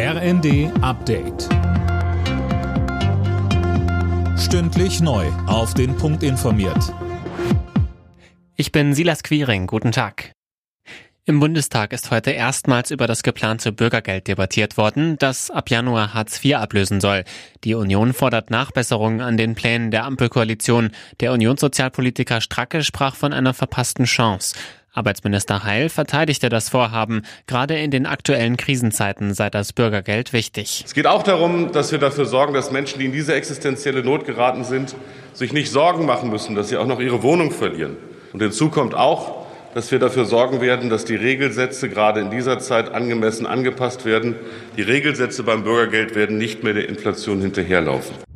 [0.00, 1.48] RND Update.
[4.38, 5.26] Stündlich neu.
[5.48, 6.94] Auf den Punkt informiert.
[8.54, 9.66] Ich bin Silas Quiring.
[9.66, 10.30] Guten Tag.
[11.24, 16.44] Im Bundestag ist heute erstmals über das geplante Bürgergeld debattiert worden, das ab Januar Hartz
[16.44, 17.24] IV ablösen soll.
[17.64, 20.92] Die Union fordert Nachbesserungen an den Plänen der Ampelkoalition.
[21.18, 24.54] Der Unionssozialpolitiker Stracke sprach von einer verpassten Chance.
[24.92, 27.22] Arbeitsminister Heil verteidigte das Vorhaben.
[27.46, 30.82] Gerade in den aktuellen Krisenzeiten sei das Bürgergeld wichtig.
[30.84, 34.24] Es geht auch darum, dass wir dafür sorgen, dass Menschen, die in diese existenzielle Not
[34.24, 34.94] geraten sind,
[35.34, 37.96] sich nicht Sorgen machen müssen, dass sie auch noch ihre Wohnung verlieren.
[38.32, 42.58] Und hinzu kommt auch, dass wir dafür sorgen werden, dass die Regelsätze gerade in dieser
[42.58, 44.34] Zeit angemessen angepasst werden.
[44.76, 48.27] Die Regelsätze beim Bürgergeld werden nicht mehr der Inflation hinterherlaufen.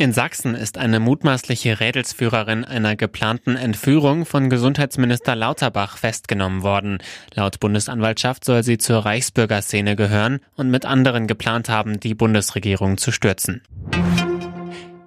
[0.00, 6.98] In Sachsen ist eine mutmaßliche Rädelsführerin einer geplanten Entführung von Gesundheitsminister Lauterbach festgenommen worden.
[7.34, 13.10] Laut Bundesanwaltschaft soll sie zur Reichsbürgerszene gehören und mit anderen geplant haben, die Bundesregierung zu
[13.10, 13.62] stürzen.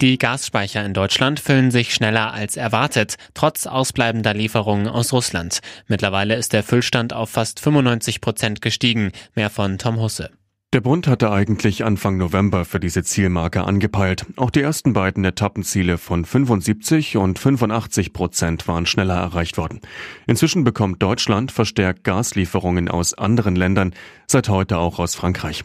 [0.00, 5.60] Die Gasspeicher in Deutschland füllen sich schneller als erwartet, trotz ausbleibender Lieferungen aus Russland.
[5.86, 9.12] Mittlerweile ist der Füllstand auf fast 95 Prozent gestiegen.
[9.36, 10.30] Mehr von Tom Husse.
[10.72, 14.24] Der Bund hatte eigentlich Anfang November für diese Zielmarke angepeilt.
[14.36, 19.80] Auch die ersten beiden Etappenziele von 75 und 85 Prozent waren schneller erreicht worden.
[20.28, 23.94] Inzwischen bekommt Deutschland verstärkt Gaslieferungen aus anderen Ländern,
[24.28, 25.64] seit heute auch aus Frankreich.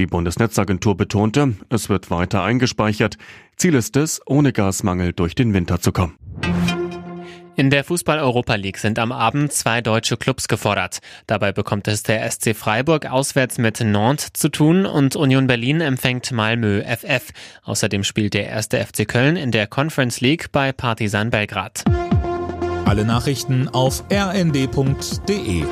[0.00, 3.18] Die Bundesnetzagentur betonte, es wird weiter eingespeichert.
[3.56, 6.16] Ziel ist es, ohne Gasmangel durch den Winter zu kommen.
[7.54, 11.00] In der Fußball-Europa League sind am Abend zwei deutsche Clubs gefordert.
[11.26, 16.32] Dabei bekommt es der SC Freiburg auswärts mit Nantes zu tun und Union Berlin empfängt
[16.32, 17.30] Malmö FF.
[17.64, 21.84] Außerdem spielt der erste FC Köln in der Conference League bei Partizan Belgrad.
[22.86, 25.64] Alle Nachrichten auf rnd.de